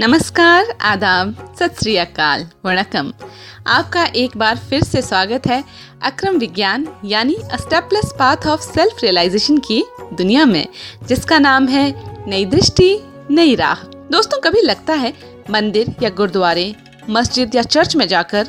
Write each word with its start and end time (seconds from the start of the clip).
नमस्कार, 0.00 0.78
आदाब, 0.80 1.56
सत 1.58 1.74
श्री 1.80 1.96
अकाल, 1.96 2.46
वणकम। 2.64 3.12
आपका 3.66 4.04
एक 4.04 4.36
बार 4.36 4.56
फिर 4.56 4.82
से 4.82 5.02
स्वागत 5.02 5.46
है 5.46 5.64
अक्रम 6.02 6.36
विज्ञान, 6.36 6.86
यानी 7.04 7.36
stepless 7.54 8.12
path 8.18 8.46
of 8.46 8.60
self 8.60 8.96
realisation 9.02 9.58
की 9.58 9.84
दुनिया 10.12 10.44
में, 10.44 10.66
जिसका 11.08 11.38
नाम 11.38 11.68
है 11.68 11.94
नई 12.30 12.44
दृष्टि, 12.44 12.98
नई 13.30 13.54
राह। 13.54 13.74
दोस्तों, 14.10 14.40
कभी 14.40 14.62
लगता 14.62 14.92
है 14.92 15.14
मंदिर 15.50 15.94
या 16.02 16.10
गुरुद्वारे, 16.10 16.74
मस्जिद 17.10 17.54
या 17.54 17.62
चर्च 17.62 17.96
में 17.96 18.08
जाकर 18.08 18.46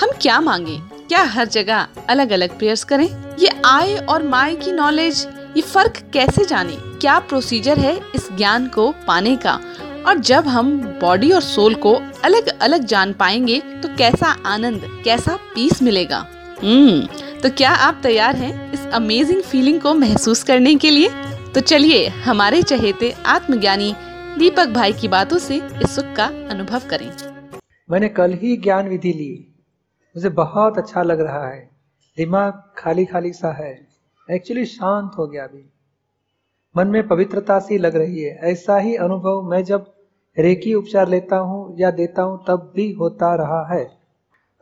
हम 0.00 0.10
क्या 0.22 0.40
मांगे? 0.40 0.80
क्या 1.08 1.22
हर 1.22 1.46
जगह 1.46 1.86
अलग 2.08 2.30
अलग 2.30 2.58
प्रेयर्स 2.58 2.84
करें? 2.84 3.36
ये 3.38 3.50
आय 3.66 3.96
और 3.96 4.22
माय 4.22 4.56
की 4.56 4.72
नॉलेज 4.72 5.28
ये 5.56 5.62
फ़र्क 5.62 6.02
कैसे 6.12 6.44
जाने? 6.44 6.76
क्या 6.80 7.18
प्रोसीजर 7.18 7.78
है 7.78 8.00
इस 8.14 8.28
ज्ञान 8.32 8.68
को 8.68 8.94
पाने 9.06 9.36
का? 9.36 9.60
और 10.06 10.18
जब 10.18 10.46
हम 10.46 10.80
बॉडी 11.00 11.30
और 11.32 11.40
सोल 11.40 11.74
को 11.74 11.94
अलग 12.24 12.48
अलग 12.60 12.84
जान 12.84 13.12
पाएँगे 13.12 13.60
तो 13.60 13.88
कैसा 13.96 14.26
आनंद, 14.46 15.02
कैसा 15.04 15.36
पीस 15.54 15.82
मिलेगा? 15.82 16.26
हम्म 16.62 17.06
तो 17.40 17.50
क्या 17.50 17.70
आप 17.70 18.00
तैयार 18.02 18.36
हैं 18.36 18.72
इस 18.72 18.86
अमेजिंग 18.86 19.42
फीलिंग 19.42 19.80
को 19.80 19.94
महसूस 19.94 20.42
करने 20.42 20.74
के 20.74 20.90
लिए? 20.90 21.08
तो 21.54 21.60
चलिए 21.60 22.08
हमारे 22.08 22.62
चहेते 22.62 23.14
आत्मज्ञानी 23.26 23.94
दीपक 24.38 24.66
भाई 24.66 24.92
की 24.92 25.08
बातों 25.08 25.38
से 25.38 25.56
इस 25.56 25.94
सुख 25.96 26.14
का 26.16 26.24
अनुभव 26.24 26.82
करें। 26.90 27.12
मैंने 27.90 28.08
कल 28.08 28.32
ही 28.32 28.56
ज्ञान 28.56 28.88
विधि 28.88 29.12
ली। 29.12 29.54
मुझे 30.16 30.28
बहुत 30.28 30.78
अच्छा 30.78 31.02
लग 31.02 31.20
रहा 31.20 31.48
है। 31.48 31.70
दिमाग 32.16 32.62
खाली 32.78 33.04
खाली 33.04 33.32
सा 33.32 33.52
है। 33.52 33.88
एक्चुअली 34.30 34.64
शांत 34.64 35.12
हो 35.18 35.26
गया 35.26 35.44
अभी। 35.44 35.72
मन 36.76 36.86
में 36.86 37.08
पवित्रता 37.08 37.58
सी 37.58 37.78
लग 37.78 37.96
रही 37.96 38.20
है। 38.20 38.38
ऐसा 38.42 38.78
ही 38.78 38.94
अनुभव 38.96 39.48
मैं 39.50 39.64
जब 39.64 39.95
रेकी 40.38 40.74
उपचार 40.74 41.08
लेता 41.08 41.36
हूँ 41.36 41.76
या 41.78 41.90
देता 41.90 42.22
हूँ 42.22 42.44
तब 42.48 42.72
भी 42.76 42.92
होता 42.92 43.34
रहा 43.34 43.74
है। 43.74 43.98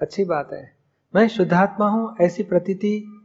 अच्छी 0.00 0.24
बात 0.24 0.52
है। 0.52 0.74
मैं 1.14 1.28
शुद्धात्मा 1.28 1.88
हूँ 1.88 2.16
ऐसी 2.20 2.42
प्रतीति 2.42 3.20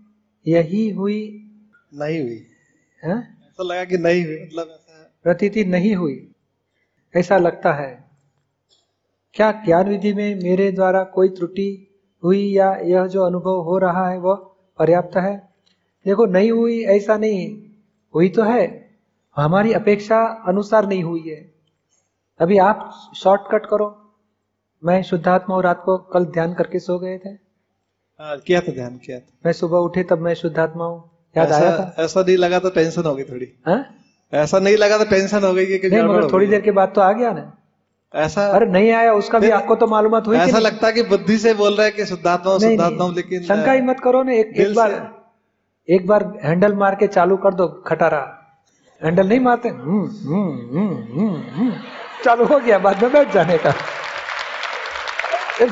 यही 0.48 0.90
हुई। 0.90 1.46
नहीं 1.94 2.22
हुई। 2.22 2.48
है? 3.04 3.20
ऐसा 3.20 3.64
लगा 3.64 3.86
कि 3.86 3.98
नहीं 3.98 4.26
हुई 4.26 4.44
मतलब 4.46 4.80
प्रतीति 5.24 5.66
नहीं 5.66 5.96
हुई। 5.96 6.32
ऐसा 7.16 7.38
लगता 7.38 7.74
है। 7.74 8.10
क्या 9.34 9.52
ज्ञान 9.52 9.90
विधि 9.90 10.14
में 10.14 10.36
मेरे 10.36 10.72
द्वारा 10.72 11.04
कोई 11.04 11.30
त्रुटि 11.30 11.88
हुई 12.24 12.52
या 12.52 12.76
यह 12.76 13.08
जो 13.08 13.24
अनुभव 13.24 13.62
हो 13.62 13.78
रहा 13.78 14.10
है 14.10 14.18
वह 14.18 14.36
पर्याप्त 14.80 15.18
है? 15.18 15.50
देखो 16.06 16.26
नहीं 16.26 16.52
हुई 16.52 16.84
ऐसा 16.84 17.18
नहीं। 17.18 17.62
हुई 18.16 18.30
तो 18.30 18.44
है। 18.44 18.90
हमारी 19.36 19.74
अपेक्षा 19.74 20.44
अनुसार 20.48 20.88
नहीं 20.88 21.04
हुई 21.04 21.30
है। 21.30 21.59
अभी 22.40 22.58
आप 22.58 22.92
शॉर्टकट 23.16 23.66
करो। 23.66 23.88
मैं 24.84 25.02
शुद्धात्मा 25.04 25.56
और 25.56 25.64
रात 25.64 25.82
को 25.86 25.98
कल 25.98 26.26
ध्यान 26.26 26.54
करके 26.54 26.80
सो 26.80 27.00
गए 27.00 27.18
थे। 27.18 27.30
हाँ, 27.30 28.38
किया 28.38 28.62
था 28.62 28.72
ध्यान 28.72 28.98
किया 28.98 29.20
था। 29.20 29.38
मैं 29.46 29.54
सुबह 29.54 29.78
उठे 29.78 30.04
तब 30.04 30.20
मैं 30.20 30.34
शुद्धात्मा 30.34 30.86
हूँ। 30.86 31.10
याद 31.38 31.52
आया 31.52 31.78
था? 31.78 32.04
ऐसा 32.04 32.22
नहीं 32.22 32.38
लगा 32.38 32.60
तो 32.60 32.70
टेंशन 32.70 33.04
हो 33.04 33.16
गई 33.16 33.24
थोड़ी। 33.24 33.48
हाँ? 33.68 33.86
ऐसा 34.34 34.60
नहीं 34.60 34.78
लगा 34.78 34.98
तो 34.98 35.06
टेंशन 35.06 35.44
हो 35.44 35.54
गई 35.54 35.66
कि 35.66 35.90
नहीं 35.90 36.04
मगर 36.04 36.32
थोड़ी 36.32 36.48
देर 36.48 36.62
के 36.62 36.72
बाद 36.72 36.92
तो 36.96 37.02
आ 37.02 37.12
गया 37.12 37.32
ना। 37.32 37.52
ऐसा 38.14 38.48
अरे 38.48 38.66
नहीं 38.66 38.92
आया 38.92 39.14
उसका 39.14 39.40
भी 39.40 39.50
आपको 39.50 39.76
तो 39.76 39.88
मालूम 39.88 40.16
हुई 40.16 40.38
ऐसा 40.38 40.60
लगता 40.60 40.88
है 40.88 40.94
कि 40.94 41.04
बुद्धि 41.04 41.38
से 41.38 41.54
बोल 41.54 41.74
रहा 41.74 41.86
है 41.86 41.92
कि 41.92 42.06
शुद्धात्मा 42.06 42.58
शुद्धात्मा 42.58 43.08
लेकिन 43.08 43.44
शंका 43.44 43.72
ही 43.72 43.82
मत 43.82 44.00
करो 44.00 44.24
ना 44.24 44.34
एक 44.34 44.54
एक 44.58 44.76
बार 44.76 44.92
एक 45.90 46.08
बार 46.08 46.24
हैंडल 46.44 46.74
मार 46.76 46.96
के 46.96 47.08
चालू 47.08 47.38
कर 47.38 47.54
दो 47.54 47.68
खटारा। 47.88 48.22
हैंडल 49.04 49.28
नहीं 49.28 49.40
मारते? 49.40 49.70
हम्म, 49.70 50.06
हम्म, 50.06 50.78
हम्म, 50.78 50.96
हम्म, 51.20 51.42
हम्म। 51.52 51.74
चालू 52.24 52.46
हो 52.46 52.60
गया 52.60 52.80
बाद 52.80 53.04
में 53.04 53.12
बैठ 53.12 53.32
जाने 53.32 53.58
का। 53.58 53.72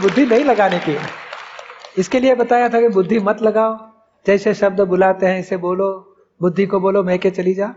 बुद्धि 0.02 0.26
नहीं 0.26 0.44
लगाने 0.44 0.80
की। 0.80 0.98
इसके 1.98 2.20
लिए 2.20 2.36
बताया 2.36 2.70
था 2.70 2.82
कि 2.82 2.90
बुद्धि 2.90 3.20
मत 3.20 3.42
लगाओ। 3.42 3.92
जैसे 4.28 4.54
शब्द 4.54 4.82
बुलाते 4.82 5.26
हैं 5.26 5.40
इसे 5.40 5.58
बोलो। 5.58 6.16
बुद्धि 6.42 6.66
को 6.66 6.80
बोलो 6.80 7.04
मैं 7.04 7.20
के 7.20 7.32
चली 7.32 7.54
जा। 7.54 7.74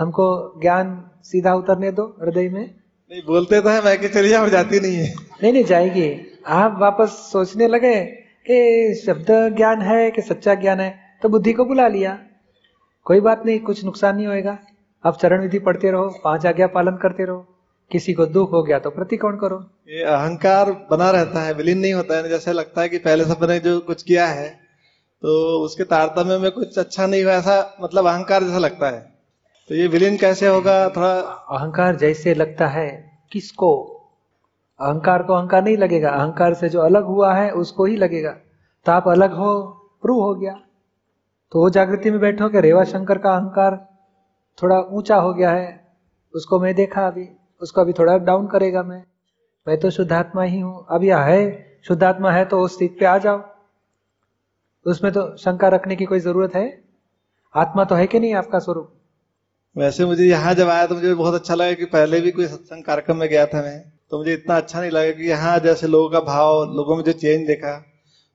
हमको 0.00 0.54
ज्ञान 0.60 1.10
सीधा 1.22 1.54
उतरने 1.54 1.92
दो 1.92 2.16
हृदय 2.22 2.48
में। 2.48 2.74
नहीं 3.10 3.22
बोलते 3.26 3.60
तो 3.60 3.68
है 3.68 3.84
मैं 3.84 4.00
कि 4.00 4.08
चली 4.08 4.28
जाओ 4.28 4.42
और 4.42 4.48
जाती 4.48 4.80
नहीं 4.80 4.96
है। 4.96 5.14
नहीं 5.42 5.52
नहीं 5.52 5.64
जाएगी। 5.64 6.38
आप 6.46 6.78
वापस 6.80 7.08
सोचने 7.08 7.68
लगे 7.68 8.04
कि 8.50 9.02
शब्द 9.06 9.54
ज्ञान 9.56 9.82
है 9.82 10.10
कि 10.10 10.22
सच्चा 10.22 10.54
ज्ञान 10.54 10.80
है 10.80 11.18
तो 11.22 11.28
बुद्धि 11.28 11.52
को 11.52 11.64
बुला 11.64 11.88
लिया। 11.88 12.18
कोई 13.04 13.20
बात 13.20 13.46
नहीं 13.46 13.60
कुछ 13.60 13.84
नुकसान 13.84 14.16
नहीं 14.16 14.26
होएगा। 14.26 14.58
आप 15.06 15.18
चरण 15.18 15.42
विधि 15.42 15.58
पढ़ते 15.58 15.90
रहो 15.90 16.20
पाँच 16.24 16.46
आज्ञा 16.46 16.66
पालन 16.66 16.96
करते 16.96 17.24
रहो। 17.24 17.51
किसी 17.92 18.12
को 18.12 18.26
दुख 18.28 18.52
हो 18.52 18.62
गया 18.62 18.78
तो 18.78 18.90
प्रतिकोण 18.90 19.36
करो। 19.36 19.58
ये 19.88 20.02
अहंकार 20.04 20.70
बना 20.90 21.10
रहता 21.10 21.40
है 21.40 21.52
विलीन 21.54 21.78
नहीं 21.78 21.92
होता 21.94 22.16
है। 22.16 22.28
जैसे 22.28 22.52
लगता 22.52 22.80
है 22.80 22.88
कि 22.88 22.98
पहले 23.00 23.24
सबने 23.24 23.58
जो 23.60 23.78
कुछ 23.82 24.02
किया 24.02 24.26
है 24.26 24.48
तो 25.22 25.32
उसके 25.60 25.84
तारतम्य 25.86 26.38
में 26.38 26.50
कुछ 26.50 26.78
अच्छा 26.78 27.06
नहीं 27.06 27.24
हुआ 27.24 27.32
ऐसा 27.32 27.56
मतलब 27.82 28.06
अहंकार 28.06 28.44
जैसा 28.44 28.58
लगता 28.58 28.86
है। 28.86 29.00
तो 29.70 29.74
ये 29.74 29.86
विलीन 29.88 30.16
कैसे 30.16 30.46
होगा? 30.46 30.88
थोड़ा 30.88 31.12
अहंकार 31.50 31.96
जैसे 31.96 32.34
लगता 32.34 32.66
है 32.68 32.88
किसको? 33.32 33.70
अहंकार 34.80 35.22
को 35.22 35.34
अहंकार 35.34 35.62
नहीं 35.64 35.76
लगेगा। 35.76 36.10
अहंकार 36.10 36.54
से 36.54 36.68
जो 36.68 36.80
अलग 36.80 37.04
हुआ 37.06 37.34
है 37.34 37.50
उसको 37.52 37.84
ही 37.84 37.96
लगेगा। 37.96 38.30
तो 38.86 38.92
आप 38.92 39.08
अलग 39.08 39.32
हो 39.34 39.52
प्रूव 40.02 40.22
हो 40.22 40.34
गया। 40.34 40.52
तो 41.52 41.60
वो 41.60 41.70
जागृति 41.70 42.10
में 42.10 42.18
बैठो 42.20 42.48
कि 42.48 42.60
रेवा 42.60 42.82
शंकर 42.86 43.18
का 43.18 43.34
अहंकार 43.34 43.76
थोड़ा 44.58 44.80
ऊँचा 44.90 45.16
हो 45.16 45.32
गया 45.34 45.50
है 45.50 45.80
उसको 46.34 46.60
मैं 46.60 46.74
देखा 46.74 47.06
अभी। 47.06 47.28
उसको 47.62 47.80
अभी 47.80 47.92
थोड़ा 47.92 48.18
डाउन 48.18 48.46
करेगा 48.46 48.82
मैं। 48.82 49.04
मैं 49.68 49.80
तो 49.80 49.90
शुद्धात्मा 49.90 50.42
ही 50.42 50.60
हूँ। 50.60 50.86
अब 50.90 51.04
यह 51.04 51.18
है, 51.18 51.66
शुद्धात्मा 51.88 52.30
है 52.30 52.44
तो 52.44 52.60
उस 52.60 52.74
स्थिति 52.74 52.96
पे 53.00 53.06
आ 53.06 53.18
जाओ। 53.18 53.42
उसमें 54.86 55.12
तो 55.12 55.36
शंका 55.36 55.68
रखने 55.68 55.96
की 55.96 56.04
कोई 56.04 56.18
ज़रूरत 56.18 56.54
है? 56.54 56.82
आत्मा 57.56 57.84
तो 57.84 57.94
है 57.94 58.06
कि 58.06 58.20
नहीं 58.20 58.34
आपका 58.34 58.58
स्वरूप? 58.58 58.92
वैसे 59.76 60.04
मुझे 60.04 60.24
यहाँ 60.24 60.54
जब 60.54 60.68
आया 60.68 60.86
तो 60.86 60.94
मुझे 60.94 61.14
बहुत 61.14 61.34
अच्छा 61.34 61.54
लगा 61.54 61.72
कि 61.72 61.84
पहले 61.84 62.20
भी 62.20 62.30
कोई 62.30 62.46
सत्संग 62.46 62.84
कार्यक्रम 62.84 63.16
में 63.16 63.28
गया 63.28 63.46
था 63.46 63.62
मैं। 63.62 63.92
तो 64.10 64.18
मुझे 64.18 64.32
इतना 64.32 64.56
अच्छा 64.56 64.80
नहीं 64.80 64.90
लगा 64.90 65.10
कि 65.10 65.28
यहाँ 65.28 65.58
जैसे 65.58 65.86
लोगों 65.86 66.10
का 66.10 66.20
भाव, 66.20 66.64
लोगों 66.74 66.96
में 66.96 67.04
जो 67.04 67.12
चेंज 67.12 67.46
देखा। 67.46 67.84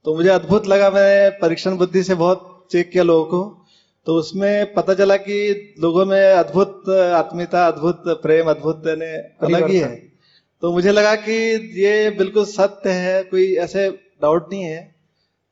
तो 0.06 0.16
मुझे 0.16 0.30
अद्भुत 0.30 0.68
लगा 0.68 0.90
मैं 0.90 1.32
परीक्षण 1.40 1.78
बुद्धि 1.78 2.04
से 2.04 2.16
बहुत 2.16 2.68
चेक 2.72 2.92
किया 2.92 3.04
लोगों 3.04 3.26
को। 3.26 3.66
तो 4.08 4.16
उसमें 4.16 4.74
पता 4.74 4.94
चला 4.94 5.18
कि 5.18 5.76
लोगों 5.80 6.06
में 6.06 6.34
अद्भुत 6.34 6.90
आत्मीयता 6.90 7.68
अद्भुत 7.68 8.04
प्रेम 8.08 8.50
अद्भुत 8.50 8.84
यानी 8.88 9.06
अलग 9.48 9.70
ही 9.70 9.78
है। 9.78 10.14
तो 10.62 10.72
मुझे 10.72 10.92
लगा 10.92 11.16
कि 11.16 11.32
ये 11.82 12.10
बिल्कुल 12.10 12.46
सत्य 12.46 12.90
है 12.90 13.24
कोई 13.24 13.56
ऐसे 13.56 13.92
डाउट 14.22 14.52
नहीं 14.52 14.64
है। 14.64 14.96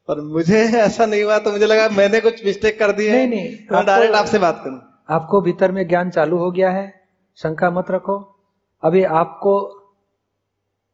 पर 0.07 0.21
मुझे 0.21 0.57
ऐसा 0.77 1.05
नहीं 1.05 1.23
हुआ 1.23 1.39
तो 1.39 1.51
मुझे 1.51 1.65
लगा 1.65 1.89
मैंने 1.89 2.19
कुछ 2.19 2.45
मिस्टेक 2.45 2.79
कर 2.79 2.91
दी 2.91 3.05
है। 3.05 3.15
नहीं, 3.15 3.27
नहीं, 3.27 3.49
मैं 3.49 3.65
आपको- 3.65 3.85
डायरेक्ट 3.85 4.15
आपसे 4.15 4.39
बात 4.39 4.61
करूँ। 4.63 4.81
आपको 5.09 5.41
भीतर 5.41 5.71
में 5.71 5.87
ज्ञान 5.87 6.09
चालू 6.09 6.37
हो 6.37 6.51
गया 6.51 6.71
है 6.71 7.07
शंका 7.37 7.71
मत 7.71 7.91
रखो। 7.91 8.39
अभी 8.83 9.03
आपको 9.03 9.81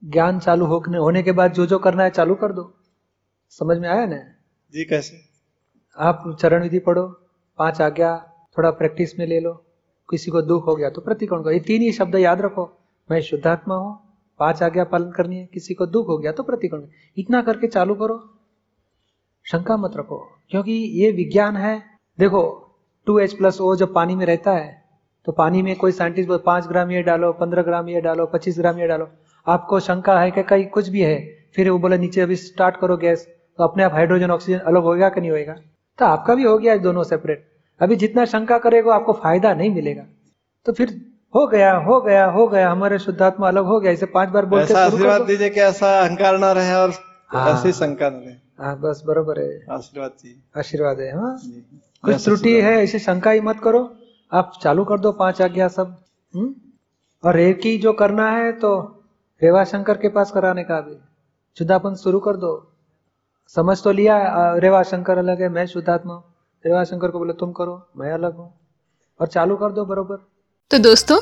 ज्ञान 0.04 0.40
चालू 0.40 0.66
होने 0.66 0.98
होने 0.98 1.24
के 1.24 1.32
बाद 1.32 1.54
जो 1.54 1.66
जो 1.66 1.80
करना 1.80 2.04
है 2.04 2.10
चालू 2.10 2.36
कर 2.36 2.52
दो। 2.52 2.78
समझ 3.50 3.78
में 3.78 3.90
आया 3.90 4.06
ना? 4.06 4.18
जी 4.74 4.86
कैसे? 4.86 5.18
आप 5.98 6.38
चरण 6.42 6.64
विधि 6.64 6.80
पढ़ो। 6.80 7.18
पाँच 7.60 7.82
आज्ञा, 7.82 8.16
थोड़ा 8.58 8.72
प्रैक्टिस 8.72 9.18
में 9.20 9.26
ले 9.28 9.40
लो। 9.40 9.54
किसी 10.10 10.32
को 10.32 10.42
दुख 10.44 10.68
हो 10.68 10.76
गया 10.76 10.90
तो 10.90 11.02
प्रतिकोण 11.02 11.44
को 11.44 11.52
ये 11.52 11.60
तीन 11.62 11.82
ही 11.82 11.92
शब्द 11.94 12.16
याद 12.18 12.42
रखो। 12.42 12.70
मैं 13.10 13.22
शुद्धात्मा 13.22 13.76
हूँ, 13.76 13.98
पाँच 14.40 14.64
आज्ञा 14.64 14.84
पालन 14.86 15.12
करनी 15.12 15.38
है। 15.38 15.46
किसी 15.54 15.74
को 15.74 15.86
दुख 15.88 16.08
हो 16.08 16.18
गया 16.18 16.32
तो 16.32 16.44
प्रतिकोण 16.44 16.84
इतना 17.18 17.42
करके 17.42 17.68
चालू 17.70 17.96
करो। 17.96 18.20
शंका 19.46 19.78
मत 19.78 19.92
रखो, 19.98 20.18
क्योंकि 20.52 20.72
ये 20.72 21.12
विज्ञान 21.14 21.56
है। 21.58 21.78
देखो, 22.20 22.44
टू 23.08 23.18
एच 23.20 23.34
प्लस 23.34 23.60
ओ 23.62 23.76
जब 23.76 23.94
पानी 23.94 24.16
में 24.16 24.26
रहता 24.26 24.52
है 24.54 24.80
तो 25.28 25.32
पानी 25.34 25.62
में 25.62 25.76
कोई 25.76 25.92
साइंटिस्ट 25.92 26.28
बोल 26.28 26.38
पाँच 26.46 26.68
ग्राम 26.68 26.92
ये 26.92 27.02
डालो, 27.04 27.32
पंद्रह 27.34 27.64
ग्राम 27.64 27.90
ये 27.90 28.02
डालो, 28.02 28.26
पच्चीस 28.28 28.58
ग्राम 28.60 28.80
ये 28.80 28.88
डालो। 28.88 29.08
आपको 29.48 29.80
शंका 29.82 30.20
है 30.20 30.32
कि 30.32 30.44
कहीं 30.44 30.66
कुछ 30.70 30.88
भी 30.90 31.02
है, 31.02 31.20
फिर 31.56 31.70
वो 31.70 31.78
बोले, 31.80 31.98
नीचे 31.98 32.22
अभी 32.22 32.36
स्टार्ट 32.38 32.76
करो 32.78 32.98
गैस 32.98 33.28
तो 33.60 33.64
अपने 33.64 33.84
आप 33.84 33.94
हाइड्रोजन 33.94 34.32
ऑक्सीजन 34.32 34.60
अलग 34.62 34.84
होगा 34.84 35.10
कि 35.10 35.22
नहीं 35.22 35.32
होएगा? 35.32 35.56
तो 36.02 36.06
आपका 36.06 36.36
भी 36.36 36.44
हो 36.44 36.58
गया 36.58 36.76
दोनों 36.80 37.04
सेपरेट 37.04 37.44
अभी 37.82 37.96
जितना 37.96 38.26
शंका 38.26 38.58
करेगा 38.60 38.94
आपको 38.96 39.14
फ़ायदा 39.16 39.54
नहीं 39.54 39.70
मिलेगा। 39.72 40.04
तो 40.66 40.74
फिर 40.74 40.90
हो 41.34 41.46
गया 41.48 41.72
हो 41.80 42.00
गया 42.02 42.26
हो 42.32 42.48
गया 42.48 42.70
हमारे 42.72 42.98
शुद्धात्मा 43.00 43.48
अलग 43.48 43.66
हो 43.66 43.80
गया। 43.80 43.92
इसे 43.92 44.06
पाँच 44.06 44.30
बार 44.30 44.46
बोल 44.46 44.60
ऐसा 44.60 44.86
आशीर्वाद 44.86 45.22
दीजिए 45.22 45.50
कि 45.50 45.60
ऐसा 45.62 46.00
अहंकार 46.00 46.38
ना 46.38 46.52
रहे 46.52 46.74
और 46.76 46.94
हाँ। 47.30 47.54
ऐसी 47.54 47.72
शंका 47.74 48.10
न 48.10 48.14
रहे। 48.16 48.34
हाँ 48.60 48.80
बस 48.80 49.04
बरोबर 49.08 49.40
है। 49.40 49.50
आशीर्वाद 49.72 50.34
आशीर्वाद 50.58 51.00
है 51.00 51.12
हाँ। 51.18 51.38
कुछ 52.04 52.24
त्रुटि 52.24 52.54
है 52.62 52.74
ऐसे 52.84 53.00
शंका 53.00 53.32
ही 53.32 53.42
मत 53.42 53.60
करो। 53.64 53.84
आप 54.32 54.52
चालू 54.62 54.84
कर 54.86 55.00
दो 55.00 55.12
पाँच 55.12 55.42
आज्ञा 55.42 55.68
सब 55.68 55.96
हम्म। 56.34 56.54
और 57.24 57.40
एक 57.40 57.66
ही 57.66 57.78
जो 57.78 57.94
करना 57.94 58.30
है 58.32 58.52
तो 58.60 58.74
रेवा 59.42 59.64
शंकर 59.66 59.98
के 59.98 60.10
पास 60.10 60.32
कराने 60.32 60.64
का 60.64 60.82
भी। 60.82 60.98
शुद्धापन 61.58 61.96
शुरू 61.96 62.20
कर 62.20 62.36
दो। 62.36 62.52
समझ 63.56 63.82
तो 63.82 63.92
लिया 63.92 64.18
रेवा 64.58 64.84
शंकर 64.84 65.18
अलग 65.18 65.42
है, 65.42 65.50
मैं 65.50 65.66
शुद्धात्मा 65.66 66.14
हूँ। 66.14 66.24
रेवा 66.66 66.84
शंकर 66.84 67.08
को 67.08 67.20
बोले, 67.20 67.34
तुम 67.34 67.52
करो, 67.52 67.90
मैं 67.98 68.12
अलग 68.12 68.36
हूँ। 68.36 68.54
और 69.22 69.28
चालू 69.28 69.56
कर 69.56 69.72
दो 69.72 69.86
बरोबर। 69.86 70.30
तो 70.72 70.78
दोस्तों, 70.78 71.20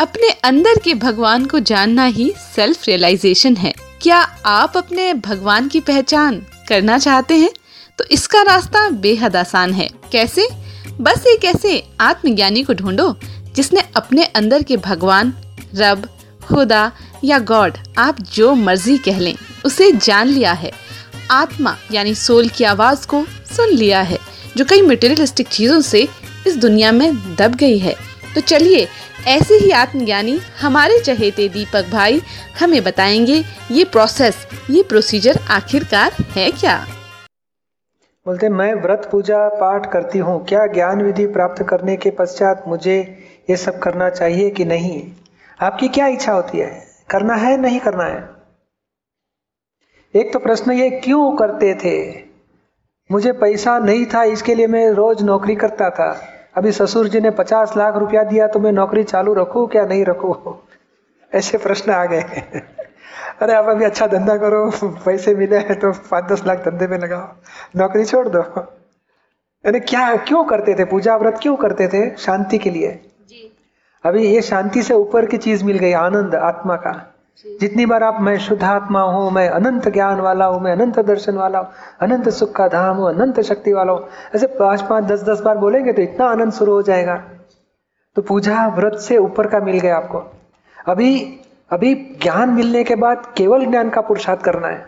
अपने 0.00 0.30
अंदर 0.30 0.78
के 0.84 0.94
भगवान 0.94 1.46
को 1.46 1.60
जानना 1.60 2.04
ही 2.04 2.32
सेल्फ 2.56 2.86
रियलाइजेशन 2.86 3.56
है। 3.56 3.72
क्या 4.02 4.18
आप 4.46 4.76
अपने 4.76 5.14
भगवान 5.14 5.68
की 5.68 5.80
पहचान 5.80 6.46
करना 6.68 6.98
चाहते 6.98 7.34
हैं? 7.34 7.50
तो 7.98 8.04
इसका 8.04 8.42
रास्ता 8.42 8.90
बेहद 8.90 9.36
आसान 9.36 9.72
है। 9.72 9.88
कैसे? 10.12 10.48
बस 11.00 11.26
एक 11.26 11.44
ऐसे 11.44 11.90
आत्मज्ञानी 12.00 12.62
को 12.62 12.74
ढूंढो, 12.74 13.16
जिसने 13.54 13.80
अपने 13.96 14.24
अंदर 14.24 14.62
के 14.62 14.76
भगवान, 14.76 15.34
रब, 15.74 16.08
खुदा 16.48 16.92
या 17.24 17.38
गॉड, 17.38 17.78
आप 17.98 18.20
जो 18.20 18.54
मर्ज़ी 18.54 18.98
कह 18.98 19.18
लें, 19.18 19.34
उसे 19.64 19.92
जान 19.92 20.26
लिया 20.26 20.52
है। 20.52 20.79
आत्मा, 21.30 21.76
यानी 21.92 22.14
सोल 22.14 22.48
की 22.48 22.64
आवाज़ 22.64 23.06
को 23.06 23.24
सुन 23.24 23.68
लिया 23.68 24.00
है, 24.00 24.18
जो 24.56 24.64
कई 24.64 24.82
मटेरियलिस्टिक 24.82 25.48
चीज़ों 25.48 25.80
से 25.80 26.08
इस 26.46 26.56
दुनिया 26.56 26.92
में 26.92 27.36
दब 27.36 27.54
गई 27.54 27.78
है। 27.78 27.94
तो 28.34 28.40
चलिए, 28.40 28.88
ऐसे 29.26 29.54
ही 29.54 29.70
आत्मज्ञानी 29.70 30.40
हमारे 30.60 30.98
चहेते 30.98 31.48
दीपक 31.48 31.84
भाई 31.92 32.22
हमें 32.60 32.84
बताएँगे, 32.84 33.44
ये 33.70 33.84
प्रोसेस 33.84 34.46
ये 34.70 34.82
प्रोसीजर 34.82 35.38
आखिरकार 35.50 36.12
है 36.30 36.50
क्या? 36.50 36.86
बोलते, 38.26 38.48
मैं 38.48 38.74
व्रत 38.74 39.08
पूजा 39.12 39.48
पाठ 39.48 39.92
करती 39.92 40.18
हूँ, 40.18 40.46
क्या 40.46 40.66
ज्ञान 40.66 41.02
विधि 41.02 41.26
प्राप्त 41.26 41.62
करने 41.62 41.96
के 41.96 42.10
पश्चात 42.10 42.64
मुझे 42.68 43.18
ये 43.50 43.56
सब 43.56 43.78
करना 43.78 44.10
चाहिए 44.10 44.50
कि 44.50 44.64
नहीं? 44.64 45.02
आपकी 45.62 45.88
क्या 45.88 46.06
इच्छा 46.06 46.32
होती 46.32 46.58
है? 46.58 46.86
करना 47.10 47.34
है, 47.34 47.60
नहीं 47.60 47.80
करना 47.80 48.04
है? 48.04 48.39
एक 50.14 50.32
तो 50.32 50.38
प्रश्न 50.38 50.72
ये 50.72 50.90
क्यों 50.90 51.36
करते 51.36 51.74
थे? 51.74 52.24
मुझे 53.10 53.32
पैसा 53.32 53.78
नहीं 53.78 54.06
था 54.06 54.22
इसके 54.22 54.54
लिए 54.54 54.66
मैं 54.66 54.90
रोज 54.90 55.22
नौकरी 55.22 55.54
करता 55.56 55.90
था। 55.90 56.10
अभी 56.56 56.72
ससुर 56.72 57.08
जी 57.08 57.20
ने 57.20 57.30
पचास 57.30 57.76
लाख 57.76 57.96
रुपया 57.96 58.22
दिया 58.24 58.46
तो 58.46 58.60
मैं 58.60 58.72
नौकरी 58.72 59.04
चालू 59.04 59.34
रखूँ 59.34 59.66
क्या 59.68 59.84
नहीं 59.86 60.04
रखूँ? 60.04 60.34
ऐसे 61.32 61.58
प्रश्न 61.58 61.92
आ 61.92 62.04
गए। 62.04 62.22
अरे 63.42 63.54
आप 63.54 63.68
अभी 63.68 63.84
अच्छा 63.84 64.06
धंधा 64.06 64.36
करो 64.36 64.70
पैसे 65.04 65.34
मिले 65.34 65.58
हैं 65.58 65.78
तो 65.78 65.92
पाँच 66.10 66.24
दस 66.24 66.44
लाख 66.46 66.64
धंधे 66.64 66.86
में 66.86 66.98
लगाओ। 66.98 67.28
नौकरी 67.76 68.04
छोड़ 68.04 68.28
दो। 68.28 68.40
यानी 69.64 69.80
क्या 69.80 70.16
क्यों 70.16 70.44
करते 70.44 70.74
थे? 70.74 70.84
पूजा 70.84 71.16
व्रत 71.16 71.38
क्यों 71.42 71.56
करते 71.56 71.88
थे? 71.88 72.16
शांति 72.16 72.58
के 72.58 72.70
लिए। 72.70 72.90
जी। 73.28 73.50
अभी 74.04 74.26
ये 74.26 74.42
शांति 74.42 74.82
से 74.82 74.94
ऊपर 74.94 75.26
की 75.26 75.38
चीज़ 75.38 75.64
मिल 75.64 75.78
गई 75.78 75.92
आनंद 75.92 76.34
आत्मा 76.34 76.76
का। 76.76 77.09
जितनी 77.44 77.84
बार 77.86 78.02
आप 78.02 78.20
मैं 78.20 78.36
शुद्ध 78.38 78.62
आत्मा 78.64 79.02
हूँ 79.02 79.30
मैं 79.30 79.48
अनंत 79.48 79.88
ज्ञान 79.88 80.20
वाला 80.20 80.44
हूँ 80.44 80.60
मैं 80.60 80.72
अनंत 80.72 80.98
दर्शन 81.00 81.34
वाला 81.34 81.58
हूँ 81.58 81.68
अनंत 82.02 82.28
सुख 82.28 82.52
का 82.52 82.66
धाम 82.68 82.96
हूँ 82.96 83.08
अनंत 83.08 83.40
शक्ति 83.40 83.72
वाला 83.72 83.92
हूँ 83.92 84.08
ऐसे 84.34 84.46
पाँच 84.58 84.82
पाँच 84.82 85.04
दस 85.04 85.22
दस 85.22 85.40
बार 85.40 85.58
बोलेंगे 85.58 85.92
तो 85.92 86.02
इतना 86.02 86.26
आनंद 86.26 86.52
शुरू 86.52 86.72
हो 86.72 86.82
जाएगा। 86.82 87.16
तो 88.16 88.22
पूजा 88.22 88.66
व्रत 88.76 88.98
से 88.98 89.16
ऊपर 89.18 89.46
का 89.46 89.60
मिल 89.60 89.78
गया 89.78 89.96
आपको। 89.96 90.18
अभी 90.86 91.38
अभी 91.70 91.94
ज्ञान 92.22 92.50
मिलने 92.50 92.82
के 92.84 92.94
बाद 92.96 93.32
केवल 93.36 93.64
ज्ञान 93.66 93.90
का 93.90 94.00
पुरुषार्थ 94.00 94.42
करना 94.42 94.68
है। 94.68 94.84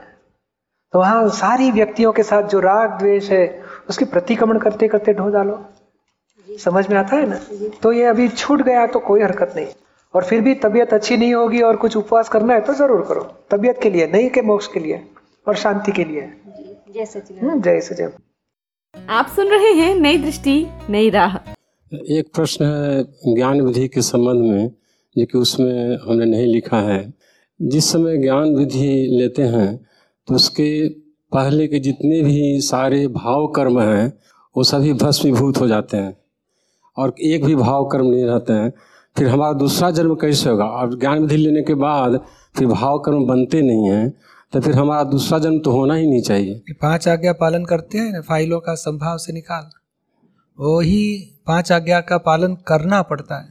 तो 0.93 0.99
वहाँ 0.99 1.29
सारी 1.31 1.71
व्यक्तियों 1.71 2.13
के 2.13 2.23
साथ 2.23 2.49
जो 2.49 2.61
राग 2.61 2.99
द्वेष 2.99 3.31
है 3.31 3.47
उसकी 3.89 4.05
प्रतिक्रमण 4.07 4.59
करते 4.59 4.89
करते 4.89 5.15
ढो 5.15 5.29
डालो 5.31 5.61
समझ 6.49 6.89
में 6.89 6.97
आता 6.97 7.17
है 7.17 7.29
ना? 7.29 7.39
तो 7.83 7.93
ये 7.93 8.05
अभी 8.07 8.29
छूट 8.29 8.63
गया 8.63 8.87
तो 8.87 8.99
कोई 9.01 9.23
हरकत 9.23 9.53
नहीं। 9.57 9.67
और 10.15 10.25
फिर 10.25 10.41
भी 10.41 10.55
तबीयत 10.57 10.93
अच्छी 10.95 11.17
नहीं 11.17 11.35
होगी 11.35 11.61
और 11.63 11.77
कुछ 11.77 11.97
उपवास 11.97 12.29
करना 12.29 12.55
है 12.55 12.61
तो 12.61 12.75
ज़रूर 12.75 13.01
करो। 13.09 13.23
तबीयत 13.51 13.79
के 13.83 13.91
लिए 13.91 14.07
नहीं 14.07 14.29
के 14.31 14.43
मोक्ष 14.43 14.67
के 14.67 14.81
लिए 14.81 15.01
और 15.47 15.57
शांति 15.57 15.93
के 15.93 16.05
लिए। 16.05 16.29
जय 16.95 17.05
सचिन। 17.07 17.39
हम्म, 17.39 17.61
जय 17.63 17.81
सचिव 17.81 18.13
आप 18.95 19.27
सुन 19.37 19.49
रहे 19.49 19.73
हैं 19.75 19.95
नई 19.97 20.19
दृष्टि 20.19 20.55
नई 20.91 21.11
राह। 21.11 21.37
एक 21.93 22.31
प्रश्न 22.35 22.65
है 22.65 23.35
ज्ञान 23.35 23.61
विधि 23.61 23.87
के 23.89 24.03
संबंध 24.03 24.45
में 24.45 24.71
जो 25.17 25.25
कि 25.27 25.39
उसमें 25.39 25.97
हमने 25.99 26.25
नहीं 26.27 26.47
लिखा 26.47 26.81
है। 26.83 27.13
जिस 27.61 27.91
समय 27.93 28.17
ज्ञान 28.19 28.55
विधि 28.57 29.07
लेते 29.11 29.43
हैं 29.45 29.77
तो 30.29 30.35
उसके 30.35 30.89
पहले 31.33 31.67
के 31.69 31.79
जितने 31.79 32.21
भी 32.23 32.61
सारे 32.61 33.07
भाव 33.09 33.47
कर्म 33.57 33.81
हैं 33.81 34.13
वो 34.57 34.63
सभी 34.65 34.93
भस्मीभूत 34.95 35.61
हो 35.61 35.69
जाते 35.69 35.97
हैं। 35.97 36.17
और 36.97 37.15
एक 37.23 37.45
भी 37.45 37.55
भाव 37.57 37.85
कर्म 37.85 38.07
नहीं 38.07 38.25
रहते 38.25 38.53
हैं 38.53 38.73
फिर 39.17 39.29
हमारा 39.29 39.53
दूसरा 39.55 39.91
जन्म 39.91 40.15
कैसे 40.15 40.49
होगा? 40.51 40.65
और 40.65 40.99
ज्ञान 40.99 41.19
विधि 41.21 41.37
लेने 41.37 41.63
के 41.63 41.75
बाद 41.77 42.21
फिर 42.55 42.67
भाव 42.69 42.99
कर्म 42.99 43.25
बनते 43.27 43.61
नहीं 43.63 43.89
हैं 43.89 44.11
तो 44.53 44.61
फिर 44.61 44.75
हमारा 44.75 45.03
दूसरा 45.05 45.39
जन्म 45.39 45.59
तो 45.59 45.71
होना 45.71 45.95
ही 45.95 46.07
नहीं 46.07 46.23
चाहिए। 46.23 46.75
पाँच 46.83 47.09
आज्ञा 47.09 47.33
पालन 47.35 47.65
करते 47.65 47.99
हैं, 47.99 48.21
फाइलों 48.23 48.61
का 48.61 48.75
संभाव 48.77 49.19
से 49.19 49.33
निकाल। 49.33 49.71
वही 50.59 51.05
पाँच 51.47 51.73
आज्ञा 51.73 52.01
का 52.01 52.19
पालन 52.21 52.55
करना 52.67 53.01
पड़ता 53.03 53.39
है, 53.39 53.49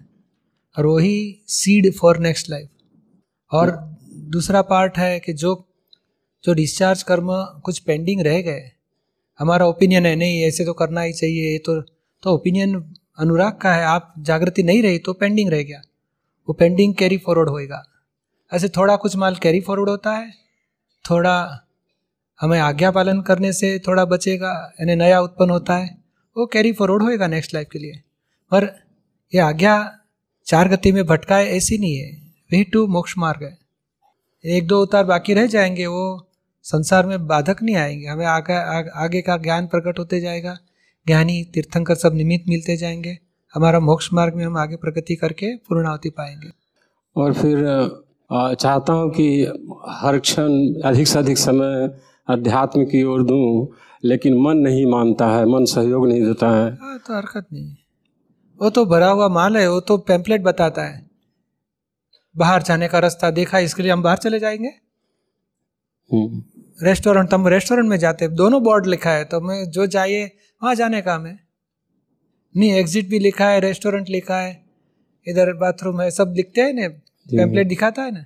और 0.76 0.86
वही 0.86 1.44
सीड 1.50 1.92
फॉर 1.94 2.18
नेक्स्ट 2.20 2.50
लाइफ 2.50 2.70
और 3.52 3.72
दूसरा 4.32 4.62
पार्ट 4.64 4.98
है 4.98 5.20
कि 5.20 5.34
जो 5.36 5.56
जो 6.44 6.54
डिस्चार्ज 6.54 7.04
कर्म 7.04 7.28
कुछ 7.66 7.80
पेंडिंग 7.80 8.22
रह 8.22 8.42
गए, 8.42 8.62
हमारा 9.40 9.66
ओपिनियन 9.68 10.06
है, 10.06 10.16
नहीं, 10.16 10.44
ऐसे 10.44 10.66
तो 10.66 10.74
करना 10.74 11.02
ही 11.02 11.14
चाहिए, 11.14 11.52
ये 11.52 11.58
तो 11.58 11.82
तो 12.24 12.30
ओपिनियन 12.30 12.74
अनुराग 13.18 13.54
का 13.54 13.74
है, 13.74 13.84
आप 13.84 14.14
जागृति 14.20 14.64
नहीं 14.64 14.84
रही 14.84 15.00
तो 15.00 15.14
पेंडिंग 15.14 15.50
रह 15.50 15.64
गया। 15.64 15.82
वो 16.48 16.54
पेंडिंग 16.54 16.96
कैरी 16.96 17.18
फॉरवर्ड 17.18 17.50
होएगा। 17.50 17.86
ऐसे 18.54 18.70
थोड़ा 18.70 18.96
कुछ 18.96 19.16
माल 19.16 19.36
कैरी 19.36 19.62
फॉरवर्ड 19.62 19.90
होता 19.90 20.12
है, 20.12 20.34
थोड़ा 21.10 21.66
हमें 22.42 22.60
आज्ञा 22.60 22.92
पालन 22.92 23.22
करने 23.22 23.54
से 23.54 23.80
थोड़ा 23.88 24.06
बचेगा, 24.06 24.72
यानी 24.80 24.96
नया 24.96 25.22
उत्पन्न 25.22 25.50
होता 25.50 25.78
है, 25.78 25.98
वो 26.38 26.46
कैरी 26.46 26.74
फॉरवर्ड 26.74 27.04
होएगा 27.04 27.28
नेक्स्ट 27.28 27.54
लाइफ 27.54 27.68
के 27.72 27.80
लिए। 27.80 28.02
पर 28.52 28.84
ये 29.36 29.42
आज्ञा 29.42 29.98
चार 30.46 30.70
गति 30.70 30.92
में 30.92 31.06
भटकाए 31.06 31.46
ऐसी 31.48 31.78
नहीं 31.78 31.98
है, 31.98 32.12
वही 32.54 32.64
टू 32.64 32.88
मोक्ष 32.88 33.14
मार्ग 33.18 33.44
है। 33.44 33.58
एक 34.46 34.68
दो 34.68 34.82
उतार 34.82 35.04
बाकी 35.04 35.34
रह 35.34 35.46
जाएँगे, 35.46 35.86
वो 35.86 36.28
संसार 36.64 37.06
में 37.06 37.28
बाधक 37.28 37.64
नहीं 37.64 37.76
आएँगे, 37.76 38.08
हमें 38.08 38.26
आगे 38.26 38.54
आगे 38.90 39.22
का 39.22 39.38
ज्ञान 39.38 39.68
प्रकट 39.68 40.00
होते 40.00 40.20
जाएगा 40.22 40.58
ज्ञानी 41.08 41.44
तीर्थंकर 41.54 41.96
सब 41.96 42.14
निमित्त 42.14 42.50
मिलते 42.50 42.76
जाएँगे। 42.78 43.18
हमारा 43.54 43.80
मोक्ष 43.80 44.10
मार्ग 44.14 44.36
में 44.36 44.46
हम 44.46 44.58
आगे 44.58 44.76
प्रगति 44.76 45.16
करके 45.16 45.56
पूर्णावति 45.60 46.10
पाएँगे। 46.10 46.50
और 47.16 47.34
फिर 47.34 47.58
चाहता 48.30 48.94
हूँ 48.94 49.10
कि 49.12 49.26
हर 49.92 50.18
क्षण 50.20 50.52
अधिक 50.86 51.08
से 51.08 51.20
अधिक 51.20 51.38
समय 51.38 51.90
अध्यात्म 52.28 52.84
की 52.86 53.04
ओर 53.04 53.24
दूँ 53.24 53.68
लेकिन 54.04 54.38
मन 54.42 54.58
नहीं 54.58 54.86
मानता 54.86 55.26
है 55.28 55.46
मन 55.46 55.66
सहयोग 55.66 56.08
नहीं 56.08 56.22
देता 56.22 56.50
है। 56.50 56.70
हाँ 56.74 56.98
तो 56.98 57.16
हरकत 57.16 57.48
नहीं। 57.54 57.76
वो 58.60 58.70
तो 58.70 58.86
भरा 58.86 59.08
हुआ 59.08 59.28
माल 59.30 59.58
है 59.58 59.68
वो 59.70 59.80
तो 59.82 59.98
पैम्पलेट 60.00 60.42
बताता 60.42 60.84
है। 60.84 61.10
बाहर 62.36 62.62
जाने 62.62 62.88
का 62.88 63.00
रास्ता 63.00 63.30
देखा 63.32 63.60
इसके 63.60 63.84
लिए 63.84 63.92
हम 63.92 64.04
बाहर 64.04 64.18
चले 64.18 64.40
जाएँगे? 64.40 64.72
रेस्टोरेंट 66.80 67.34
हम 67.34 67.48
रेस्टोरेंट 67.48 67.90
में 67.90 67.98
जाते 67.98 68.28
दोनों 68.30 68.62
बोर्ड 68.64 68.88
लिखा 68.88 69.12
है 69.12 69.26
तो 69.26 69.40
मैं 69.42 69.64
जो 69.70 69.86
चाहिए 69.88 70.32
वहाँ 70.62 70.76
जाने 70.76 71.02
का 71.02 71.16
हमें। 71.16 71.38
नहीं 72.56 72.72
एग्जिट 72.72 73.08
भी 73.08 73.20
लिखा 73.20 73.50
है 73.50 73.60
रेस्टोरेंट 73.60 74.10
लिखा 74.10 74.38
है 74.38 74.64
इधर 75.28 75.54
बाथरूम 75.54 76.02
है 76.02 76.10
सब 76.12 76.34
लिखते 76.38 76.62
हैं 76.62 76.74
ना? 76.74 76.88
पैम्पलेट 77.30 77.68
दिखाता 77.68 78.02
है 78.02 78.12
ना? 78.12 78.26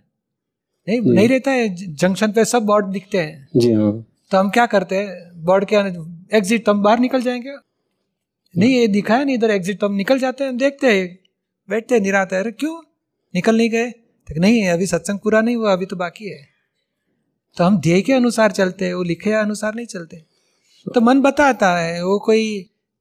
नहीं 0.87 1.01
नहीं 1.01 1.27
रहता 1.27 1.51
है 1.51 1.93
जंक्शन 1.93 2.31
पे 2.31 2.45
सब 2.45 2.63
बोर्ड 2.63 2.85
दिखते 2.85 3.17
हैं। 3.17 3.47
जी 3.55 3.71
हाँ। 3.73 3.91
तो 4.31 4.37
हम 4.37 4.49
क्या 4.49 4.65
करते 4.65 4.95
हैं? 4.95 5.43
बोर्ड 5.45 5.65
के 5.73 5.75
एग्जिट 6.37 6.65
तो 6.65 6.71
हम 6.71 6.81
बाहर 6.83 6.99
निकल 6.99 7.21
जाएँगे। 7.21 7.55
नहीं 8.55 8.75
ये 8.75 8.87
दिखा 8.87 9.17
है 9.17 9.25
नहीं 9.25 9.35
इधर 9.35 9.51
एग्जिट 9.51 9.79
तो 9.79 9.87
हम 9.87 9.93
निकल 9.93 10.19
जाते 10.19 10.43
हैं 10.43 10.57
देखते 10.57 10.91
हैं। 10.97 11.17
बैठते 11.69 11.95
हैं 11.95 12.01
निराते 12.01 12.35
हैं। 12.35 12.43
अरे 12.43 12.51
क्यों? 12.51 12.81
निकल 13.35 13.57
नहीं 13.57 13.69
गए। 13.69 13.89
तो 13.91 14.39
नहीं 14.41 14.67
अभी 14.67 14.87
सत्संग 14.87 15.19
पूरा 15.19 15.41
नहीं 15.41 15.55
हुआ 15.55 15.73
अभी 15.73 15.85
तो 15.85 15.95
बाकी 15.95 16.25
है। 16.25 16.47
तो 17.57 17.63
हम 17.63 17.77
ध्येय 17.77 18.01
के 18.01 18.13
अनुसार 18.13 18.51
चलते 18.51 18.85
हैं 18.85 18.93
वो 18.93 19.03
लिखे 19.03 19.33
अनुसार 19.33 19.75
नहीं 19.75 19.85
चलते। 19.85 20.23
तो 20.85 21.01
मन 21.01 21.21
बताता 21.21 21.75
है 21.77 22.03
वो 22.05 22.17
कोई 22.19 22.43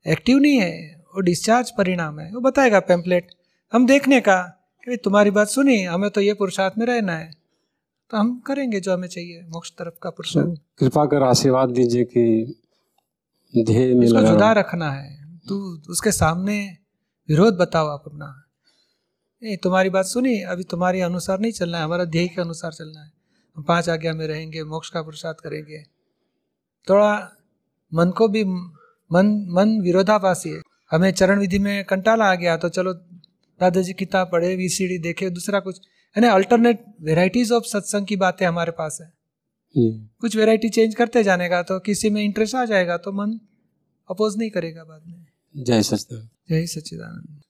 एक्टिव 0.06 0.38
नहीं 0.38 0.58
है 0.58 1.04
वो 1.14 1.20
डिस्चार्ज 1.20 1.70
परिणाम 1.70 2.18
है 2.20 2.30
वो 2.32 2.40
बताएगा 2.40 2.80
पैम्पलेट 2.80 3.30
हम 3.72 3.86
देखने 3.86 4.20
का 4.20 4.40
कि 4.86 4.96
तुम्हारी 4.96 5.30
बात 5.30 5.48
सुनी 5.48 5.82
हमें 5.82 6.10
तो 6.10 6.20
ये 6.20 6.34
पुरुषार्थ 6.34 6.78
में 6.78 6.86
रहना 6.86 7.16
है। 7.16 7.30
तो 8.10 8.16
हम 8.16 8.38
करेंगे 8.38 8.80
जो 8.80 8.92
हमें 8.92 9.08
चाहिए 9.08 9.42
मोक्ष 9.48 9.70
तरफ़ 9.70 9.94
का 10.02 10.10
पुरुषार्थ 10.10 10.60
कृपा 10.78 11.04
कर 11.06 11.22
आशीर्वाद 11.22 11.70
दीजिए 11.70 12.04
कि 12.04 13.64
ध्येय 13.64 13.94
में 13.94 14.06
इसको 14.06 14.20
जुदा 14.20 14.52
रखना 14.52 14.90
है। 14.90 15.38
तू 15.48 15.56
उसके 15.90 16.12
सामने 16.12 16.56
विरोध 17.28 17.56
बताओ 17.56 17.88
आप 17.88 18.02
अपना। 18.06 18.26
नहीं 19.42 19.56
तुम्हारी 19.56 19.90
बात 19.90 20.06
सुनी 20.06 20.40
अभी 20.42 20.64
तुम्हारे 20.64 21.00
अनुसार 21.00 21.40
नहीं 21.40 21.52
चलना 21.52 21.78
है 21.78 21.84
हमारा 21.84 22.04
ध्येय 22.04 22.28
के 22.28 22.40
अनुसार 22.42 22.72
चलना 22.72 23.00
है। 23.00 23.10
हम 23.56 23.62
पाँच 23.62 23.88
आज्ञा 23.88 24.12
में 24.12 24.26
रहेंगे 24.26 24.62
मोक्ष 24.64 24.90
का 24.90 25.02
पुरुषार्थ 25.02 25.40
करेंगे। 25.40 25.82
थोड़ा 26.86 27.10
मन 27.92 28.10
को 28.10 28.28
भी 28.28 28.44
मन 29.10 29.26
मन 29.50 29.80
विरोधाभासी 29.80 30.50
है। 30.50 30.60
हमें 30.90 31.10
चरण 31.12 31.40
विधि 31.40 31.58
में 31.58 31.84
कंटाला 31.84 32.24
आ 32.24 32.34
गया 32.36 32.56
तो 32.56 32.68
चलो 32.70 32.92
दादाजी 32.92 33.92
किताब 33.94 34.28
पढ़े 34.32 34.54
वीसीडी 34.56 34.98
देखे 35.00 35.30
दूसरा 35.30 35.60
कुछ। 35.60 35.80
यानी 36.16 36.28
अल्टरनेट 36.28 36.84
वेराइटीज 37.02 37.52
ऑफ़ 37.52 37.64
सत्संग 37.66 38.06
की 38.06 38.16
बातें 38.16 38.46
हमारे 38.46 38.72
पास 38.72 38.98
है। 39.02 39.12
कुछ 39.74 40.36
वेराइटी 40.36 40.68
चेंज 40.68 40.94
करते 40.94 41.22
जाने 41.22 41.48
का 41.48 41.62
तो 41.62 41.78
किसी 41.80 42.10
में 42.10 42.22
इंटरेस्ट 42.22 42.54
आ 42.54 42.64
जाएगा 42.64 42.96
तो 42.96 43.12
मन 43.12 43.38
अपोज 44.08 44.36
नहीं 44.38 44.50
करेगा 44.50 44.84
बाद 44.84 45.02
में। 45.06 45.26
जय 45.54 45.82
सचिदानंद 45.82 46.28
जय 46.50 46.66
सच्चिदानंद। 46.66 47.40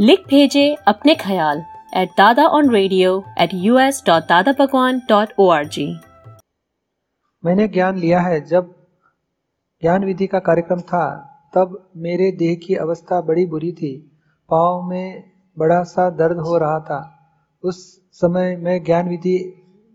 लिख 0.00 0.20
भेजे 0.28 0.74
अपने 0.88 1.14
ख्याल 1.14 1.62
at 1.96 2.08
Dada 2.18 2.46
on 2.48 2.70
radio 2.70 3.22
at 3.40 3.50
U 3.54 3.78
S 3.78 4.02
dot 4.06 4.22
Dada 4.24 4.52
Bhagwan 4.58 5.00
dot 5.08 5.32
O 5.38 5.48
R 5.50 5.68
G 5.68 5.86
मैंने 7.44 7.68
ज्ञान 7.68 7.98
लिया 7.98 8.20
है 8.20 8.40
जब 8.46 8.74
ज्ञान 9.82 10.04
विधि 10.04 10.26
का 10.26 10.38
कार्यक्रम 10.38 10.80
था 10.80 11.04
तब 11.54 11.90
मेरे 11.96 12.30
देह 12.32 12.54
की 12.64 12.74
अवस्था 12.74 13.20
बड़ी 13.20 13.46
बुरी 13.46 13.72
थी। 13.72 13.92
पाँव 14.50 14.82
में 14.82 15.30
बड़ा 15.56 15.82
सा 15.82 16.08
दर्द 16.10 16.38
हो 16.38 16.58
रहा 16.58 16.80
था। 16.80 17.00
उस 17.64 17.78
समय 18.12 18.56
मैं 18.56 18.82
ज्ञान 18.84 19.08
विधि 19.08 19.36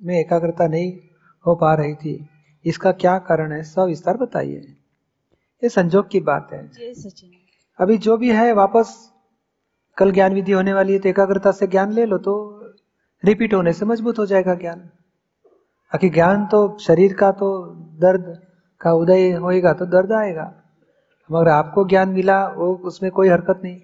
में 0.01 0.15
एकाग्रता 0.19 0.67
नहीं 0.67 0.91
हो 1.45 1.55
पा 1.55 1.73
रही 1.73 1.93
थी। 1.95 2.29
इसका 2.65 2.91
क्या 2.91 3.17
कारण 3.19 3.51
है 3.51 3.61
सब 3.63 3.81
विस्तार 3.81 4.17
बताइए। 4.17 4.61
ये 5.61 5.69
संजोग 5.69 6.09
की 6.09 6.19
बात 6.19 6.49
है। 6.53 6.59
अभी 7.79 7.97
जो 7.97 8.17
भी 8.17 8.31
है 8.31 8.51
वापस 8.53 8.95
कल 9.97 10.11
ज्ञान 10.11 10.33
विधि 10.33 10.51
होने 10.51 10.73
वाली 10.73 10.93
है 10.93 10.99
तो 10.99 11.09
एकाग्रता 11.09 11.51
से 11.51 11.67
ज्ञान 11.67 11.91
ले 11.91 12.05
लो 12.05 12.17
तो 12.17 12.33
रिपीट 13.23 13.53
होने 13.53 13.73
से 13.73 13.85
मज़बूत 13.85 14.19
हो 14.19 14.25
जाएगा 14.25 14.55
ज्ञान। 14.55 14.79
बाकी 14.79 16.09
ज्ञान 16.09 16.45
तो 16.45 16.77
शरीर 16.77 17.13
का 17.13 17.31
तो 17.31 17.49
दर्द 17.99 18.44
का 18.81 18.93
उदय 18.93 19.31
होएगा 19.31 19.73
तो 19.73 19.85
दर्द 19.85 20.11
आएगा। 20.11 20.53
मगर 21.31 21.47
आपको 21.47 21.85
ज्ञान 21.85 22.09
मिला 22.09 22.47
वो 22.47 22.75
उसमें 22.75 23.11
कोई 23.11 23.29
हरकत 23.29 23.61
नहीं। 23.63 23.81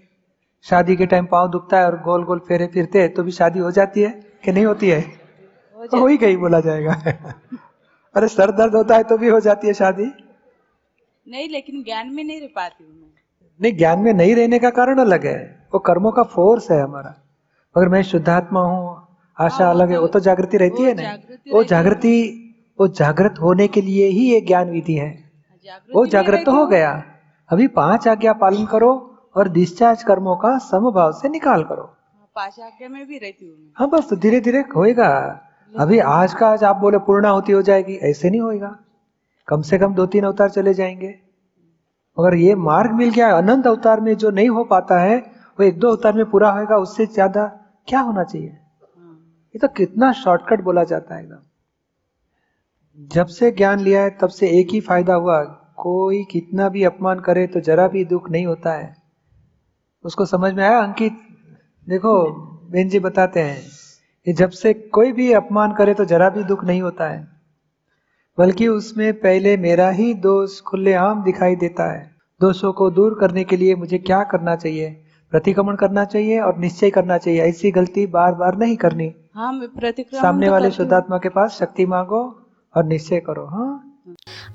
शादी 0.64 0.96
के 0.96 1.06
टाइम 1.06 1.26
पाँव 1.26 1.52
दुखता 1.52 1.80
है 1.80 1.86
और 1.86 2.02
गोल 2.02 2.24
गोल 2.24 2.40
फेरे 2.40 2.68
फिरते 2.68 3.02
हैं 3.02 3.14
तो 3.14 3.24
भी 3.24 3.32
शादी 3.32 3.60
हो 3.60 3.72
जाती 3.72 4.02
है 4.02 4.10
कि 4.44 4.52
नहीं 4.52 4.66
होती 4.66 4.90
है? 4.90 5.00
हो 5.78 6.08
ही 6.08 6.18
गई 6.18 6.38
बोला 6.38 6.60
जाएगा। 6.60 6.94
अरे 8.16 8.28
सर 8.28 8.52
दर्द 8.52 8.76
होता 8.76 8.96
है 8.96 9.04
तो 9.04 9.18
भी 9.18 9.28
हो 9.28 9.40
जाती 9.40 9.68
है 9.68 9.74
शादी। 9.74 10.12
नहीं 11.28 11.50
लेकिन 11.50 11.84
ज्ञान 11.84 12.14
में 12.14 12.24
नहीं 12.24 12.42
रह 12.42 12.48
पाती 12.48 12.84
हूँ 12.84 13.14
नहीं 13.62 13.78
ज्ञान 13.78 14.00
में 14.00 14.14
नहीं 14.14 14.36
रहने 14.36 14.60
का 14.60 14.70
कारण 14.70 15.00
अलग 15.00 15.26
है। 15.26 15.68
वो 15.74 15.80
कर्मों 15.80 16.12
का 16.12 16.24
फोर्स 16.24 16.72
है 16.72 16.82
हमारा। 16.82 17.16
मगर 17.78 17.90
मैं 17.90 18.04
शुद्धात्मा 18.04 18.62
हूँ 18.62 19.08
आशा 19.40 19.64
हाँ, 19.64 19.74
अलग 19.74 19.88
है। 19.88 19.94
तो- 19.94 20.02
वो 20.02 20.08
तो 20.08 20.20
जागृति 20.20 20.58
रहती 20.58 20.84
है 20.84 20.94
ना 20.94 21.18
वो 21.54 21.64
जागृति 21.64 22.38
वो 22.80 22.88
जागृत 22.90 23.36
होने 23.42 23.68
के 23.68 23.82
लिए 23.82 24.08
ही 24.08 24.30
ये 24.32 24.42
ज्ञान 24.42 24.70
विधि 24.70 24.94
है। 24.96 25.10
वो 25.92 26.06
जागृत 26.08 26.46
तो 26.46 26.52
हो 26.52 26.66
गया। 26.68 26.92
अभी 27.50 27.68
पाँच 27.70 28.08
आज्ञा 28.08 28.34
पालन 28.36 28.66
करो 28.66 28.92
और 29.36 29.50
डिस्चार्ज 29.50 30.04
कर्मों 30.04 30.36
का 30.36 30.58
समभाव 30.62 31.12
से 31.12 31.30
निकाल 31.30 31.64
करो। 31.64 31.84
पाँच 32.36 32.60
आज्ञा 32.60 32.90
में 32.90 33.06
भी 33.08 33.18
रहती 33.18 33.46
हूँ 33.46 33.74
हाँ 33.78 33.90
बस 33.90 34.10
तो 34.10 34.16
धीरे 34.18 34.40
धीरे 34.42 34.64
होएगा 34.76 35.10
अभी 35.74 36.00
आज 36.00 36.34
का 36.34 36.48
आज 36.50 36.64
आप 36.64 36.76
बोले 36.78 36.98
पूर्णा 37.00 37.30
होती 37.30 37.52
हो 37.52 37.62
जाएगी 37.62 37.96
ऐसे 38.04 38.30
नहीं 38.30 38.42
होएगा। 38.42 38.76
कम 39.48 39.62
से 39.62 39.78
कम 39.80 39.94
दो 39.94 40.06
तीन 40.06 40.24
अवतार 40.24 40.50
चले 40.50 40.74
जाएँगे। 40.74 41.14
मगर 42.18 42.36
ये 42.36 42.56
मार्ग 42.58 42.92
मिल 42.94 43.10
गया 43.10 43.30
अनंत 43.38 43.68
अवतार 43.68 44.00
में 44.00 44.16
जो 44.16 44.30
नहीं 44.32 44.50
हो 44.50 44.64
पाता 44.66 45.00
है 45.00 45.18
वो 45.18 45.64
एक 45.64 45.80
दो 45.80 45.90
अवतार 45.90 46.14
में 46.14 46.26
पूरा 46.26 46.52
होएगा 46.52 46.78
उससे 46.78 47.06
ज़्यादा 47.06 47.46
क्या 47.88 48.00
होना 48.00 48.24
चाहिए? 48.24 48.48
ये 48.48 49.60
तो 49.60 49.68
कितना 49.68 50.12
शॉर्टकट 50.14 50.62
बोला 50.62 50.84
जाता 50.84 51.16
है 51.16 51.22
एकदम। 51.24 51.38
जब 53.02 53.28
से 53.28 53.52
ज्ञान 53.52 53.80
लिया 53.80 54.02
है 54.04 54.10
तब 54.12 54.30
से 54.30 54.48
एक 54.60 54.72
ही 54.72 54.80
फ़ायदा 54.82 55.14
हुआ 55.14 55.40
कोई 55.78 56.24
कितना 56.24 56.68
भी 56.70 56.84
अपमान 56.84 57.20
करे 57.20 57.46
तो 57.48 57.60
जरा 57.60 57.88
भी 57.88 58.04
दुख 58.06 58.30
नहीं 58.32 58.46
होता 58.46 58.74
है। 58.74 58.94
उसको 60.06 60.26
समझ 60.26 60.54
में 60.54 60.64
आया 60.64 60.80
अंकित? 60.80 61.14
देखो 61.88 62.14
बेन 62.72 62.90
जी 62.90 63.00
बताते 63.00 63.40
हैं 63.40 63.62
कि 64.28 64.34
जब 64.34 64.50
से 64.50 64.74
कोई 64.74 65.12
भी 65.12 65.32
अपमान 65.34 65.74
करे 65.74 65.94
तो 65.94 66.06
जरा 66.06 66.30
भी 66.30 66.44
दुख 66.44 66.64
नहीं 66.66 66.82
होता 66.82 67.08
है 67.10 67.28
बल्कि 68.38 68.68
उसमें 68.68 69.14
पहले 69.14 69.56
मेरा 69.58 69.90
ही 69.90 70.14
दोष 70.14 70.60
खुलेआम 70.62 71.24
दिखाई 71.24 71.56
देता 71.56 71.92
है। 71.92 72.10
दोषों 72.42 72.72
को 72.74 72.90
दूर 72.92 73.18
करने 73.20 73.44
के 73.44 73.58
लिए 73.58 73.76
मुझे 73.76 73.98
क्या 73.98 74.24
करना 74.24 74.56
चाहिए? 74.56 74.90
प्रतिक्रमण 75.34 75.76
करना 75.76 76.06
चाहिए 76.06 76.40
और 76.40 76.58
निश्चय 76.58 76.90
करना 76.90 77.18
चाहिए 77.18 77.42
ऐसी 77.42 77.72
गलती 77.72 78.06
बार 78.10 78.34
बार 78.34 78.58
नहीं 78.58 78.78
करनी। 78.78 79.12
हाँ 79.36 79.54
प्रतिक्रमण 79.70 80.22
सामने 80.22 80.46
तो 80.46 80.52
वाले 80.52 80.72
शुद्धात्मा 80.72 81.18
के 81.18 81.30
पास 81.30 81.58
शक्ति 81.60 81.86
मांगो 81.86 82.22
और 82.76 82.86
निश्चय 82.86 83.20
करो 83.20 83.46
हाँ। 83.48 83.88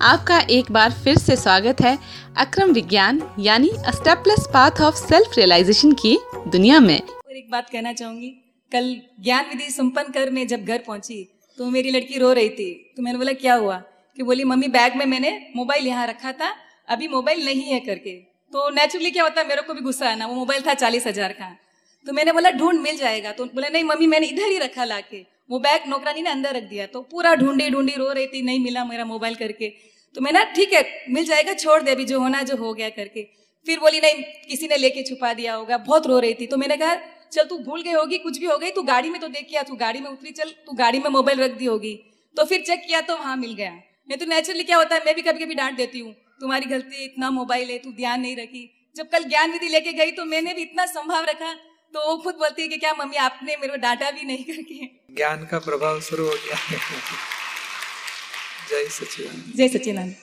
आपका 0.02 0.38
एक 0.50 0.70
बार 0.72 0.92
फिर 1.04 1.18
से 1.18 1.36
स्वागत 1.36 1.80
है 1.80 1.96
अक्रम 2.36 2.70
विज्ञान 2.72 3.20
यानी 3.40 3.70
stepless 3.88 4.46
path 4.54 4.80
of 4.82 4.94
self 4.96 5.36
realisation 5.38 5.92
की 5.94 6.16
दुनिया 6.48 6.80
में। 6.80 6.98
और 6.98 7.36
एक 7.36 7.50
बात 7.50 7.68
कहना 7.70 7.92
चाहूँगी 7.92 8.28
कल 8.72 8.94
ज्ञान 9.24 9.48
विधि 9.48 9.70
संपन्न 9.70 10.12
कर 10.12 10.30
मैं 10.30 10.46
जब 10.46 10.64
घर 10.64 10.78
पहुँची 10.86 11.22
तो 11.58 11.70
मेरी 11.70 11.90
लड़की 11.90 12.18
रो 12.18 12.32
रही 12.32 12.48
थी 12.50 12.72
तो 12.96 13.02
मैंने 13.02 13.18
बोला 13.18 13.32
क्या 13.34 13.54
हुआ? 13.54 13.76
कि 14.18 14.22
बोली 14.22 14.44
मम्मी 14.46 14.68
बैग 14.70 14.96
में 14.96 15.06
मैंने 15.06 15.30
मोबाइल 15.56 15.86
यहाँ 15.86 16.06
रखा 16.06 16.32
था 16.32 16.52
अभी 16.88 17.08
मोबाइल 17.08 17.44
नहीं 17.44 17.62
है 17.64 17.80
करके। 17.82 18.16
तो 18.52 18.68
नेचुरली 18.70 19.10
क्या 19.10 19.22
होता 19.22 19.40
है 19.40 19.48
मेरे 19.48 19.62
को 19.62 19.74
भी 19.74 19.80
गुस्सा 19.82 20.10
आना 20.10 20.26
वो 20.26 20.34
मोबाइल 20.34 20.62
था 20.66 20.74
चालीस 20.74 21.06
हज़ार 21.06 21.32
का। 21.32 21.54
तो 22.06 22.12
मैंने 22.12 22.32
बोला 22.32 22.50
ढूंढ 22.52 22.80
मिल 22.80 22.96
जाएगा। 22.96 23.32
तो 23.32 23.44
बोला 23.46 23.68
नहीं 23.68 23.84
मम्मी 23.84 24.06
मैंने 24.06 24.26
इधर 24.26 24.50
ही 24.50 24.58
रखा 24.58 24.84
लाके। 24.84 25.24
वो 25.50 25.58
बैग 25.58 25.88
नौकरानी 25.88 26.22
ने 26.22 26.30
अंदर 26.30 26.56
रख 26.56 26.62
दिया 26.64 26.86
तो 26.86 27.00
पूरा 27.02 27.34
ढूंढी 27.34 27.68
ढूंढी 27.70 27.94
रो 27.94 28.10
रही 28.10 28.26
थी, 28.26 28.42
नहीं 28.42 28.60
मिला 28.60 28.84
मेरा 28.84 29.04
मोबाइल 29.04 29.34
करके। 29.34 29.68
तो 30.14 30.20
मैं 30.20 30.32
ना, 30.32 30.42
ठीक 30.54 30.72
है, 30.72 30.84
मिल 31.10 31.24
जाएगा, 31.24 31.52
छोड़ 31.54 31.82
दे 31.82 31.90
अभी, 31.90 32.04
जो 32.04 32.20
होना, 32.20 32.42
जो 32.42 32.56
हो 32.56 32.72
गया 32.74 32.88
करके। 32.90 33.22
फिर 33.66 33.78
बोली, 33.78 34.00
नहीं, 34.00 34.22
किसी 34.48 34.68
ने 34.68 34.76
लेके 34.76 35.02
छुपा 35.02 35.32
दिया 35.34 35.54
होगा, 35.54 35.78
बहुत 35.78 36.06
रो 36.06 36.18
रही 36.18 36.34
थी। 36.34 36.46
तो 36.46 36.56
मैंने 36.56 36.76
कहा, 36.76 36.94
चल, 37.32 37.44
तू 37.44 37.58
भूल 37.58 37.82
गई 37.82 37.92
होगी, 37.92 38.18
कुछ 38.18 38.38
भी 38.38 38.46
हो 38.46 38.58
गई, 38.58 38.70
तू 38.70 38.82
गाड़ी 38.84 39.10
में 39.10 39.20
तो 39.20 39.28
देख 39.28 39.46
किया, 39.48 39.62
तू 39.62 39.74
गाड़ी 39.76 40.00
में 40.00 40.10
उतरी, 40.10 40.30
चल, 40.32 40.50
तू 40.66 40.72
गाड़ी 40.72 40.98
में 40.98 41.08
मोबाइल 41.10 41.40
रख 41.40 41.58
दी 41.58 41.64
होगी। 41.64 41.94
तो 42.36 42.44
फिर 42.44 42.60
चेक 42.60 42.84
किया 42.86 43.00
तो 43.00 43.16
वहाँ 43.16 43.36
मिल 43.36 43.54
गया। 43.54 43.70
नहीं 43.70 44.18
तो 44.18 44.26
नेचुरली 44.26 44.64
क्या 44.64 44.76
होता 44.76 44.94
है, 44.94 45.04
मैं 45.06 45.14
भी 45.14 45.22
कभी 45.22 45.44
कभी 45.44 45.54
डांट 45.54 45.76
देती 45.76 45.98
हूँ, 45.98 46.12
तुम्हारी 46.40 46.66
गलती 46.66 47.04
इतना 47.04 47.30
मोबाइल 47.30 47.70
है, 47.70 47.78
तू 47.78 47.92
ध्यान 47.92 48.20
नहीं 48.20 48.36
रखी। 48.36 48.70
जब 48.96 49.08
कल 49.08 49.24
ज्ञान 49.24 49.52
विधि 49.52 49.68
लेके 49.68 49.92
गई 49.92 50.10
तो 50.10 50.24
मैंने 50.24 50.52
भी 50.54 50.62
इतना 50.62 50.86
संभाव 50.86 51.24
रखा 51.24 51.52
तो 51.94 52.00
वो 52.06 52.16
खुद 52.16 52.34
बोलती 52.34 52.62
है 52.62 52.68
कि 52.68 52.76
क्या 52.76 52.92
मम्मी 52.94 53.16
आपने 53.16 53.56
मेरे 53.56 53.68
को 53.68 53.76
डांटा 53.76 54.10
भी 54.10 54.24
नहीं 54.24 54.44
करके? 54.44 54.86
ज्ञान 55.14 55.44
का 55.44 55.58
प्रभाव 55.58 56.00
शुरू 56.00 56.24
हो 56.24 56.34
गया 56.34 56.56
जय 58.70 58.88
सचिदानंद 58.88 59.52
जय 59.56 59.68
सचिदानंद 59.68 60.14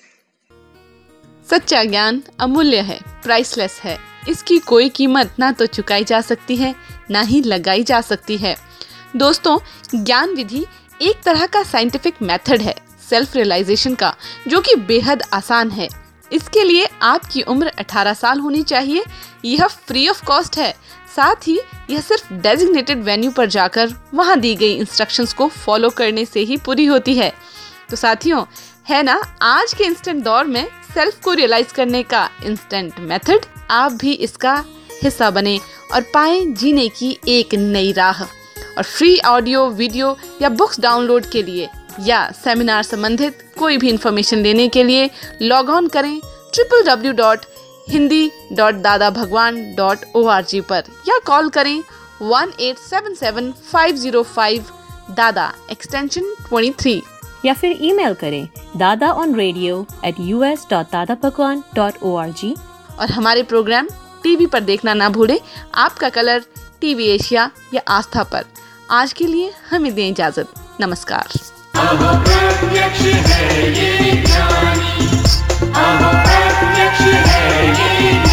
सच्चा 1.49 1.83
ज्ञान 1.83 2.21
अमूल्य 2.39 2.81
है 2.81 2.99
प्राइसलेस 3.23 3.79
है। 3.83 3.97
इसकी 4.29 4.57
कोई 4.59 4.89
कीमत 4.89 5.35
ना 5.39 5.51
तो 5.51 5.65
चुकाई 5.65 6.03
जा 6.03 6.21
सकती 6.21 6.55
है 6.55 6.73
ना 7.11 7.21
ही 7.21 7.41
लगाई 7.41 7.83
जा 7.83 8.01
सकती 8.01 8.37
है। 8.37 8.55
दोस्तों 9.15 9.57
ज्ञान 10.03 10.29
विधि 10.29 10.65
एक 11.01 11.21
तरह 11.23 11.45
का 11.45 11.63
साइंटिफिक 11.63 12.21
मेथड 12.21 12.61
है 12.61 12.75
सेल्फ 13.09 13.35
रियलाइजेशन 13.35 13.95
का 13.95 14.15
जो 14.47 14.61
कि 14.61 14.75
बेहद 14.75 15.23
आसान 15.33 15.71
है। 15.71 15.87
इसके 16.31 16.63
लिए 16.63 16.87
आपकी 17.01 17.41
उम्र 17.41 17.71
18 17.79 18.13
साल 18.13 18.39
होनी 18.39 18.63
चाहिए। 18.63 19.03
यह 19.45 19.67
फ्री 19.67 20.07
ऑफ़ 20.07 20.23
कॉस्ट 20.25 20.57
है। 20.57 20.73
साथ 21.15 21.47
ही 21.47 21.59
यह 21.89 22.01
सिर्फ़ 22.01 22.33
डेजिग्नेटेड 22.33 23.03
वेन्यू 23.03 23.31
पर 23.31 23.45
जाकर 23.45 23.93
वहाँ 24.13 24.39
दी 24.39 24.53
गई 24.55 24.73
इंस्ट्रक्शंस 24.73 25.33
को 25.33 25.47
फॉलो 25.47 25.89
करने 25.89 26.25
से 26.25 26.39
ही 26.39 26.57
पूरी 26.57 26.85
होती 26.85 27.15
है। 27.15 27.31
तो 27.89 27.95
साथियों, 27.95 28.43
है 28.89 29.03
ना? 29.03 29.21
आज 29.41 29.73
के 29.73 29.83
इंस्टेंट 29.83 30.23
दौर 30.23 30.45
में 30.45 30.65
सेल्फ 30.93 31.19
को 31.23 31.33
रियलाइज़ 31.33 31.73
करने 31.73 32.03
का 32.03 32.29
इंस्टेंट 32.45 32.99
मेथड 32.99 33.45
आप 33.71 33.91
भी 33.91 34.13
इसका 34.13 34.63
हिस्सा 35.03 35.29
बने 35.31 35.59
और 35.93 36.01
पाए 36.13 36.39
जीने 36.41 36.87
की 36.89 37.17
एक 37.27 37.55
नई 37.55 37.91
राह। 37.91 38.23
और 38.23 38.83
फ्री 38.83 39.17
ऑडियो 39.19 39.65
वीडियो 39.69 40.17
या 40.41 40.49
बुक्स 40.49 40.79
डाउनलोड 40.79 41.25
के 41.25 41.43
लिए 41.43 41.69
या 42.01 42.29
सेमिनार 42.43 42.83
संबंधित 42.83 43.43
कोई 43.59 43.77
भी 43.77 43.89
इंफॉर्मेशन 43.89 44.37
लेने 44.37 44.67
के 44.67 44.83
लिए 44.83 45.09
लॉग 45.41 45.69
ऑन 45.69 45.87
करें 45.87 46.19
triple 46.53 46.83
W 46.85 47.11
dot 47.13 47.45
Hindi 47.89 48.31
dot 48.53 48.75
Dada 48.81 49.09
Bhagwan 49.09 49.63
dot 49.75 50.05
O 50.15 50.25
R 50.27 50.43
G 50.45 50.61
पर 50.69 50.83
या 51.07 51.17
कॉल 51.25 51.49
करें 51.57 51.77
one 52.21 52.51
eight 52.59 52.77
seven 52.79 53.13
seven 53.13 53.51
five 53.71 53.95
zero 53.95 54.23
five 54.35 54.65
Dada 55.17 55.51
extension 55.71 56.33
twenty 56.47 56.71
three 56.79 57.01
या 57.45 57.53
फिर 57.53 57.77
ईमेल 57.81 58.13
करें 58.13 58.47
Dada 58.77 59.11
on 59.13 59.35
radio 59.35 59.85
at 60.05 60.15
U 60.19 60.43
S 60.43 60.65
dot 60.69 60.91
Dada 60.91 61.15
Bhagwan 61.23 61.63
dot 61.75 62.03
O 62.03 62.15
R 62.15 62.31
G 62.31 62.55
और 62.99 63.11
हमारे 63.11 63.43
programme 63.43 63.87
TV 64.23 64.45
पर 64.45 64.59
देखना 64.59 64.93
ना 64.93 65.09
भूलें। 65.09 65.39
आपका 65.75 66.09
कलर 66.09 66.43
टीवी 66.81 67.05
एशिया 67.05 67.49
या 67.73 67.81
आस्था 67.87 68.23
पर। 68.23 68.43
आज 68.91 69.13
के 69.13 69.25
लिए 69.27 69.51
हमें 69.69 69.93
दें 69.95 70.07
इजाज़त। 70.09 70.53
नमस्कार। 70.81 71.27
प्रत्यक्ष 75.75 77.01
है 77.01 77.67
ये 77.67 78.11
ज्ञानी 78.23 78.32